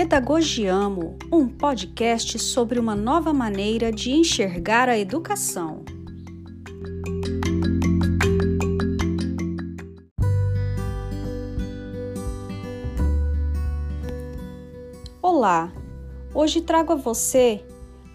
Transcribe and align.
Pedagogiamo, 0.00 1.18
um 1.32 1.48
podcast 1.48 2.38
sobre 2.38 2.78
uma 2.78 2.94
nova 2.94 3.32
maneira 3.32 3.90
de 3.90 4.12
enxergar 4.12 4.88
a 4.88 4.96
educação. 4.96 5.84
Olá! 15.20 15.72
Hoje 16.32 16.60
trago 16.60 16.92
a 16.92 16.96
você 16.96 17.60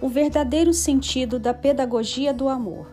o 0.00 0.08
verdadeiro 0.08 0.72
sentido 0.72 1.38
da 1.38 1.52
pedagogia 1.52 2.32
do 2.32 2.48
amor. 2.48 2.86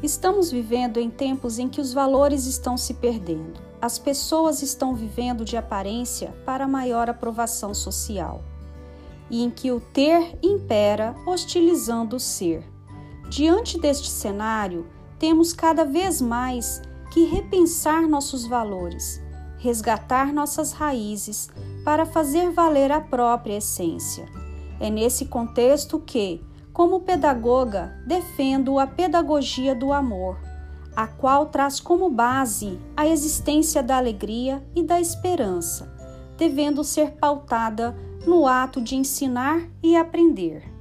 Estamos 0.00 0.52
vivendo 0.52 1.00
em 1.00 1.10
tempos 1.10 1.58
em 1.58 1.68
que 1.68 1.80
os 1.80 1.92
valores 1.92 2.46
estão 2.46 2.76
se 2.76 2.94
perdendo 2.94 3.65
as 3.86 4.00
pessoas 4.00 4.62
estão 4.62 4.96
vivendo 4.96 5.44
de 5.44 5.56
aparência 5.56 6.34
para 6.44 6.66
maior 6.66 7.08
aprovação 7.08 7.72
social 7.72 8.42
e 9.30 9.44
em 9.44 9.48
que 9.48 9.70
o 9.70 9.78
ter 9.78 10.36
impera, 10.42 11.14
hostilizando 11.24 12.16
o 12.16 12.20
ser. 12.20 12.64
Diante 13.30 13.78
deste 13.78 14.08
cenário, 14.08 14.88
temos 15.20 15.52
cada 15.52 15.84
vez 15.84 16.20
mais 16.20 16.82
que 17.12 17.26
repensar 17.26 18.08
nossos 18.08 18.44
valores, 18.44 19.22
resgatar 19.56 20.32
nossas 20.32 20.72
raízes 20.72 21.48
para 21.84 22.04
fazer 22.04 22.50
valer 22.50 22.90
a 22.90 23.00
própria 23.00 23.58
essência. 23.58 24.26
É 24.80 24.90
nesse 24.90 25.26
contexto 25.26 26.00
que, 26.00 26.44
como 26.72 27.02
pedagoga, 27.02 27.96
defendo 28.04 28.80
a 28.80 28.86
pedagogia 28.86 29.76
do 29.76 29.92
amor 29.92 30.45
a 30.96 31.06
qual 31.06 31.46
traz 31.46 31.78
como 31.78 32.08
base 32.08 32.80
a 32.96 33.06
existência 33.06 33.82
da 33.82 33.98
alegria 33.98 34.64
e 34.74 34.82
da 34.82 34.98
esperança, 34.98 35.92
devendo 36.38 36.82
ser 36.82 37.12
pautada 37.12 37.94
no 38.26 38.46
ato 38.46 38.80
de 38.80 38.96
ensinar 38.96 39.60
e 39.82 39.94
aprender. 39.94 40.75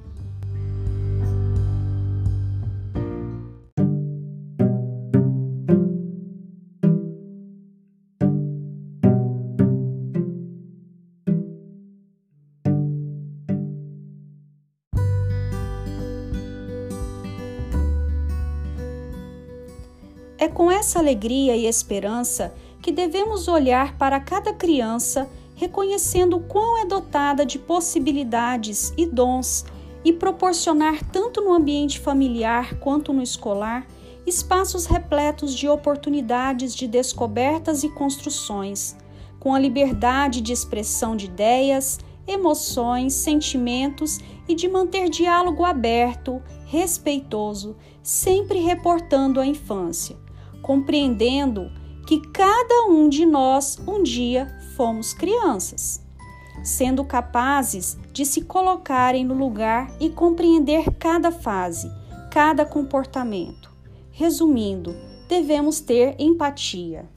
Com 20.55 20.71
essa 20.71 20.99
alegria 20.99 21.53
e 21.57 21.65
esperança 21.65 22.55
que 22.81 22.89
devemos 22.89 23.49
olhar 23.49 23.97
para 23.97 24.21
cada 24.21 24.53
criança, 24.53 25.29
reconhecendo 25.53 26.39
quão 26.39 26.81
é 26.81 26.85
dotada 26.85 27.45
de 27.45 27.59
possibilidades 27.59 28.93
e 28.97 29.05
dons 29.05 29.65
e 30.03 30.13
proporcionar, 30.13 31.03
tanto 31.11 31.41
no 31.41 31.53
ambiente 31.53 31.99
familiar 31.99 32.79
quanto 32.79 33.11
no 33.11 33.21
escolar, 33.21 33.85
espaços 34.25 34.85
repletos 34.85 35.53
de 35.53 35.67
oportunidades 35.67 36.73
de 36.73 36.87
descobertas 36.87 37.83
e 37.83 37.89
construções, 37.89 38.95
com 39.37 39.53
a 39.53 39.59
liberdade 39.59 40.39
de 40.39 40.53
expressão 40.53 41.17
de 41.17 41.25
ideias, 41.25 41.99
emoções, 42.25 43.13
sentimentos 43.13 44.19
e 44.47 44.55
de 44.55 44.69
manter 44.69 45.09
diálogo 45.09 45.65
aberto, 45.65 46.41
respeitoso, 46.65 47.75
sempre 48.01 48.59
reportando 48.59 49.41
a 49.41 49.45
infância 49.45 50.23
compreendendo 50.65 51.71
que 52.07 52.19
cada 52.19 52.87
um 52.89 53.07
de 53.07 53.23
nós 53.23 53.77
um 53.87 54.01
dia 54.01 54.47
fomos 54.75 55.13
crianças, 55.13 56.03
sendo 56.63 57.05
capazes 57.05 57.99
de 58.11 58.25
se 58.25 58.41
colocarem 58.41 59.23
no 59.23 59.35
lugar 59.35 59.95
e 59.99 60.09
compreender 60.09 60.91
cada 60.97 61.31
fase, 61.31 61.87
cada 62.31 62.65
comportamento. 62.65 63.71
Resumindo, 64.09 64.95
devemos 65.29 65.79
ter 65.79 66.15
empatia. 66.17 67.07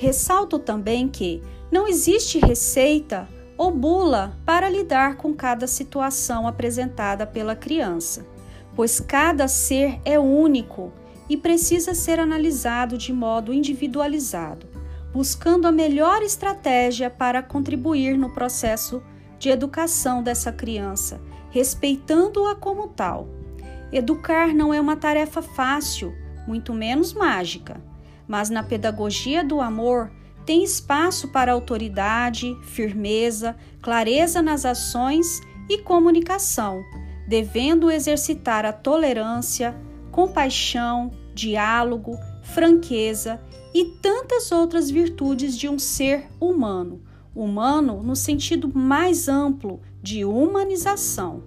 Ressalto 0.00 0.58
também 0.58 1.06
que 1.06 1.42
não 1.70 1.86
existe 1.86 2.38
receita 2.38 3.28
ou 3.58 3.70
bula 3.70 4.34
para 4.46 4.66
lidar 4.66 5.16
com 5.16 5.34
cada 5.34 5.66
situação 5.66 6.48
apresentada 6.48 7.26
pela 7.26 7.54
criança, 7.54 8.26
pois 8.74 8.98
cada 8.98 9.46
ser 9.46 10.00
é 10.02 10.18
único 10.18 10.90
e 11.28 11.36
precisa 11.36 11.92
ser 11.92 12.18
analisado 12.18 12.96
de 12.96 13.12
modo 13.12 13.52
individualizado, 13.52 14.66
buscando 15.12 15.68
a 15.68 15.70
melhor 15.70 16.22
estratégia 16.22 17.10
para 17.10 17.42
contribuir 17.42 18.16
no 18.16 18.30
processo 18.30 19.02
de 19.38 19.50
educação 19.50 20.22
dessa 20.22 20.50
criança, 20.50 21.20
respeitando-a 21.50 22.54
como 22.54 22.88
tal. 22.88 23.28
Educar 23.92 24.54
não 24.54 24.72
é 24.72 24.80
uma 24.80 24.96
tarefa 24.96 25.42
fácil, 25.42 26.14
muito 26.46 26.72
menos 26.72 27.12
mágica 27.12 27.89
mas 28.30 28.48
na 28.48 28.62
pedagogia 28.62 29.42
do 29.42 29.60
amor 29.60 30.08
tem 30.46 30.62
espaço 30.62 31.32
para 31.32 31.50
autoridade, 31.50 32.56
firmeza, 32.62 33.56
clareza 33.82 34.40
nas 34.40 34.64
ações 34.64 35.40
e 35.68 35.78
comunicação, 35.78 36.80
devendo 37.26 37.90
exercitar 37.90 38.64
a 38.64 38.72
tolerância, 38.72 39.76
compaixão, 40.12 41.10
diálogo, 41.34 42.16
franqueza 42.42 43.40
e 43.74 43.84
tantas 44.00 44.52
outras 44.52 44.88
virtudes 44.88 45.58
de 45.58 45.68
um 45.68 45.78
ser 45.78 46.28
humano, 46.40 47.02
humano 47.34 48.00
no 48.00 48.14
sentido 48.14 48.70
mais 48.72 49.26
amplo 49.26 49.80
de 50.00 50.24
humanização, 50.24 51.42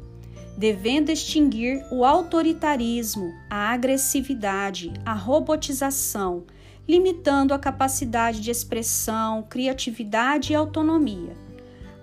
devendo 0.57 1.11
extinguir 1.11 1.81
o 1.93 2.03
autoritarismo, 2.03 3.33
a 3.49 3.71
agressividade, 3.71 4.91
a 5.05 5.13
robotização, 5.13 6.43
limitando 6.87 7.53
a 7.53 7.59
capacidade 7.59 8.41
de 8.41 8.51
expressão, 8.51 9.43
criatividade 9.49 10.51
e 10.51 10.55
autonomia. 10.55 11.35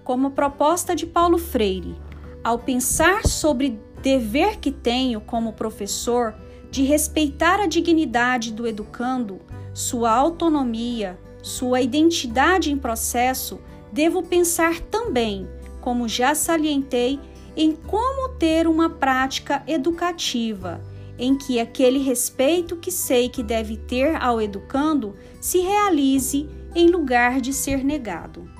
Como 0.02 0.30
proposta 0.30 0.96
de 0.96 1.06
Paulo 1.06 1.38
Freire, 1.38 1.96
ao 2.42 2.58
pensar 2.58 3.26
sobre 3.26 3.78
dever 4.02 4.56
que 4.58 4.70
tenho 4.70 5.20
como 5.20 5.52
professor 5.52 6.34
de 6.70 6.82
respeitar 6.82 7.60
a 7.60 7.66
dignidade 7.66 8.52
do 8.52 8.66
educando, 8.66 9.40
sua 9.74 10.10
autonomia, 10.10 11.18
sua 11.42 11.80
identidade 11.80 12.72
em 12.72 12.78
processo, 12.78 13.60
devo 13.92 14.22
pensar 14.22 14.80
também, 14.80 15.48
como 15.80 16.08
já 16.08 16.34
salientei, 16.34 17.20
em 17.56 17.72
como 17.72 18.30
ter 18.36 18.66
uma 18.66 18.88
prática 18.88 19.62
educativa 19.66 20.80
em 21.20 21.36
que 21.36 21.60
aquele 21.60 21.98
respeito 21.98 22.76
que 22.76 22.90
sei 22.90 23.28
que 23.28 23.42
deve 23.42 23.76
ter 23.76 24.16
ao 24.16 24.40
educando 24.40 25.14
se 25.38 25.60
realize 25.60 26.48
em 26.74 26.88
lugar 26.88 27.40
de 27.40 27.52
ser 27.52 27.84
negado. 27.84 28.59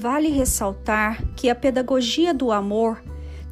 Vale 0.00 0.28
ressaltar 0.28 1.24
que 1.34 1.50
a 1.50 1.56
pedagogia 1.56 2.32
do 2.32 2.52
amor 2.52 3.02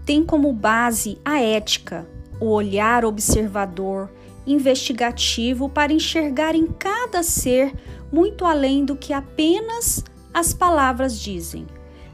tem 0.04 0.25
como 0.25 0.52
base 0.52 1.19
a 1.25 1.40
ética, 1.40 2.08
o 2.40 2.46
olhar 2.50 3.04
observador, 3.04 4.12
investigativo 4.46 5.69
para 5.69 5.93
enxergar 5.93 6.54
em 6.54 6.69
cada 6.69 7.25
ser 7.25 7.75
muito 8.12 8.44
além 8.44 8.84
do 8.84 8.94
que 8.94 9.12
apenas 9.12 10.04
as 10.32 10.54
palavras 10.54 11.19
dizem. 11.19 11.66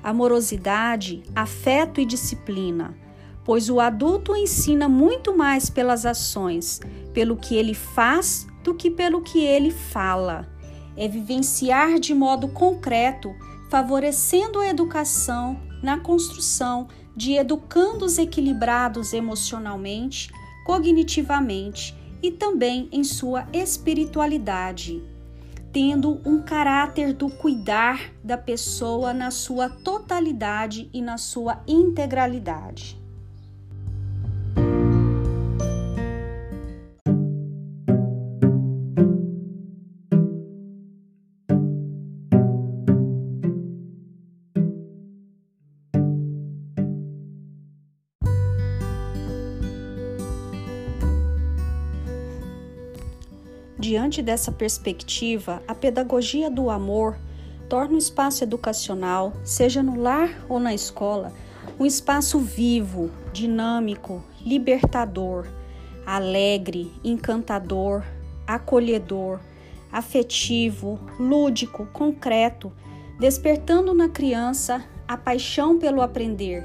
Amorosidade, 0.02 1.22
afeto 1.36 2.00
e 2.00 2.06
disciplina, 2.06 2.96
pois 3.44 3.68
o 3.68 3.80
adulto 3.80 4.34
ensina 4.34 4.88
muito 4.88 5.36
mais 5.36 5.68
pelas 5.68 6.06
ações, 6.06 6.80
pelo 7.12 7.36
que 7.36 7.54
ele 7.54 7.74
faz, 7.74 8.46
do 8.64 8.74
que 8.74 8.90
pelo 8.90 9.20
que 9.20 9.44
ele 9.44 9.70
fala. 9.70 10.48
É 10.96 11.06
vivenciar 11.06 11.98
de 12.00 12.14
modo 12.14 12.48
concreto 12.48 13.34
favorecendo 13.72 14.58
a 14.58 14.68
educação 14.68 15.58
na 15.82 15.98
construção 15.98 16.88
de 17.16 17.32
educandos 17.32 18.18
equilibrados 18.18 19.14
emocionalmente, 19.14 20.30
cognitivamente 20.66 21.96
e 22.22 22.30
também 22.30 22.86
em 22.92 23.02
sua 23.02 23.48
espiritualidade, 23.50 25.02
tendo 25.72 26.20
um 26.22 26.42
caráter 26.42 27.14
do 27.14 27.30
cuidar 27.30 28.12
da 28.22 28.36
pessoa 28.36 29.14
na 29.14 29.30
sua 29.30 29.70
totalidade 29.70 30.90
e 30.92 31.00
na 31.00 31.16
sua 31.16 31.62
integralidade. 31.66 33.01
Diante 53.92 54.22
dessa 54.22 54.50
perspectiva, 54.50 55.62
a 55.68 55.74
pedagogia 55.74 56.50
do 56.50 56.70
amor 56.70 57.14
torna 57.68 57.96
o 57.96 57.98
espaço 57.98 58.42
educacional, 58.42 59.34
seja 59.44 59.82
no 59.82 60.00
lar 60.00 60.46
ou 60.48 60.58
na 60.58 60.72
escola, 60.72 61.30
um 61.78 61.84
espaço 61.84 62.38
vivo, 62.38 63.10
dinâmico, 63.34 64.24
libertador, 64.40 65.46
alegre, 66.06 66.90
encantador, 67.04 68.02
acolhedor, 68.46 69.40
afetivo, 69.92 70.98
lúdico, 71.20 71.84
concreto, 71.92 72.72
despertando 73.20 73.92
na 73.92 74.08
criança 74.08 74.82
a 75.06 75.18
paixão 75.18 75.78
pelo 75.78 76.00
aprender, 76.00 76.64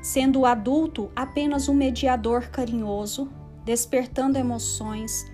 sendo 0.00 0.40
o 0.40 0.46
adulto 0.46 1.10
apenas 1.14 1.68
um 1.68 1.74
mediador 1.74 2.48
carinhoso, 2.48 3.30
despertando 3.62 4.38
emoções 4.38 5.30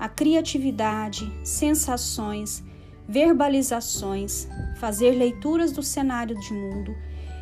a 0.00 0.08
criatividade, 0.08 1.30
sensações, 1.44 2.64
verbalizações, 3.06 4.48
fazer 4.78 5.10
leituras 5.10 5.72
do 5.72 5.82
cenário 5.82 6.34
de 6.40 6.54
mundo, 6.54 6.96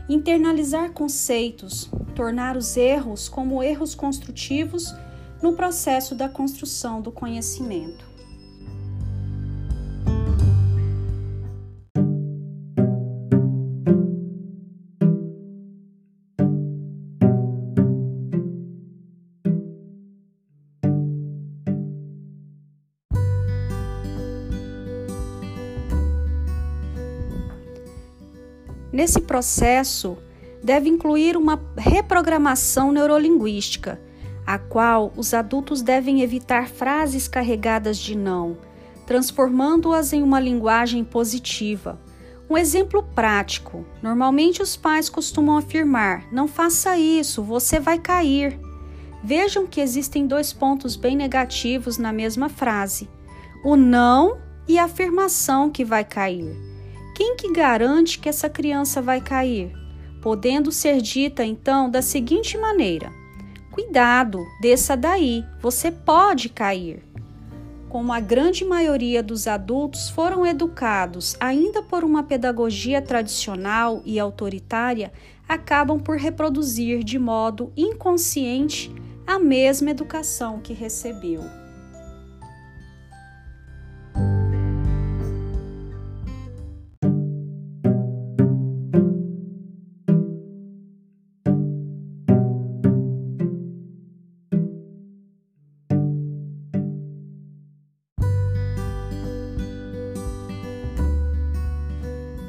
internalizar 0.09 0.91
conceitos, 0.91 1.89
tornar 2.17 2.57
os 2.57 2.77
erros 2.77 3.29
como 3.29 3.63
erros 3.63 3.95
construtivos 3.95 4.93
no 5.41 5.53
processo 5.53 6.17
da 6.17 6.29
construção 6.29 7.01
do 7.01 7.13
conhecimento. 7.13 8.05
Nesse 28.99 29.21
processo, 29.21 30.19
deve 30.61 30.89
incluir 30.89 31.37
uma 31.37 31.63
reprogramação 31.77 32.91
neurolinguística, 32.91 34.01
a 34.45 34.59
qual 34.59 35.13
os 35.17 35.33
adultos 35.33 35.83
devem 35.83 36.21
evitar 36.21 36.69
frases 36.69 37.29
carregadas 37.29 37.97
de 37.97 38.19
não, 38.19 38.59
transformando-as 39.07 40.13
em 40.13 40.21
uma 40.21 40.41
linguagem 40.41 41.05
positiva. 41.05 41.97
Um 42.51 42.59
exemplo 42.59 43.01
prático: 43.01 43.87
normalmente 44.03 44.61
os 44.63 44.77
pais 44.77 45.09
costumam 45.09 45.57
afirmar: 45.57 46.27
não 46.33 46.49
faça 46.49 46.99
isso, 46.99 47.41
você 47.41 47.79
vai 47.79 48.01
cair. 48.01 48.59
Vejam 49.23 49.65
que 49.65 49.81
existem 49.81 50.27
dois 50.27 50.53
pontos 50.53 50.97
bem 50.97 51.15
negativos 51.15 51.99
na 51.99 52.13
mesma 52.13 52.49
frase: 52.49 53.09
o 53.65 53.77
não 53.77 54.39
e 54.67 54.77
a 54.77 54.87
afirmação 54.87 55.71
que 55.71 55.85
vai 55.85 56.05
cair. 56.05 56.68
Quem 57.19 57.35
que 57.35 57.51
garante 57.51 58.17
que 58.21 58.29
essa 58.29 58.49
criança 58.49 59.03
vai 59.03 59.21
cair? 59.21 59.73
Podendo 60.23 60.71
ser 60.71 61.03
dita 61.03 61.45
então 61.45 61.91
da 61.91 62.01
seguinte 62.01 62.57
maneira: 62.57 63.11
Cuidado, 63.73 64.47
desça 64.61 64.97
daí, 64.97 65.45
você 65.61 65.91
pode 65.91 66.49
cair. 66.49 67.03
Como 67.89 68.13
a 68.13 68.21
grande 68.21 68.65
maioria 68.65 69.21
dos 69.21 69.49
adultos 69.49 70.09
foram 70.09 70.47
educados 70.47 71.37
ainda 71.41 71.83
por 71.83 72.05
uma 72.05 72.23
pedagogia 72.23 73.03
tradicional 73.03 74.01
e 74.05 74.21
autoritária, 74.21 75.13
acabam 75.49 75.99
por 75.99 76.19
reproduzir 76.19 77.03
de 77.03 77.19
modo 77.19 77.73
inconsciente 77.77 78.95
a 79.27 79.41
mesma 79.41 79.91
educação 79.91 80.61
que 80.61 80.73
recebeu. 80.73 81.43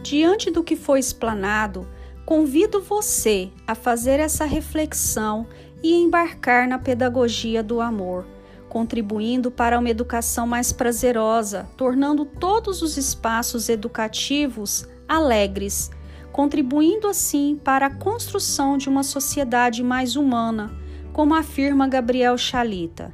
Diante 0.10 0.50
do 0.50 0.64
que 0.64 0.76
foi 0.76 0.98
explanado, 0.98 1.88
convido 2.26 2.82
você 2.82 3.52
a 3.68 3.76
fazer 3.76 4.20
essa 4.20 4.44
reflexão 4.44 5.46
e 5.84 5.94
embarcar 5.94 6.68
na 6.68 6.80
pedagogia 6.80 7.62
do 7.62 7.80
amor, 7.80 8.26
contribuindo 8.68 9.52
para 9.52 9.78
uma 9.78 9.88
educação 9.88 10.48
mais 10.48 10.74
prazerosa, 10.74 11.70
tornando 11.78 12.26
todos 12.26 12.82
os 12.82 12.98
espaços 12.98 13.70
educativos 13.70 14.90
alegres, 15.08 15.92
contribuindo 16.32 17.08
assim 17.08 17.62
para 17.64 17.86
a 17.86 17.96
construção 17.96 18.80
de 18.80 18.90
uma 18.90 19.04
sociedade 19.04 19.84
mais 19.84 20.16
humana, 20.16 20.76
como 21.14 21.36
afirma 21.36 21.88
Gabriel 21.88 22.36
Chalita. 22.36 23.14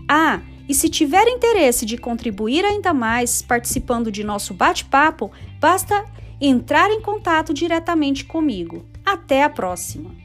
Ah, 0.08 0.42
e 0.68 0.74
se 0.74 0.90
tiver 0.90 1.28
interesse 1.28 1.86
de 1.86 1.98
contribuir 1.98 2.64
ainda 2.64 2.94
mais 2.94 3.42
participando 3.42 4.12
de 4.12 4.24
nosso 4.24 4.54
bate-papo, 4.54 5.32
basta 5.60 6.06
entrar 6.40 6.90
em 6.90 7.02
contato 7.02 7.54
diretamente 7.54 8.26
comigo. 8.26 8.86
Até 9.06 9.44
a 9.44 9.50
próxima! 9.50 10.23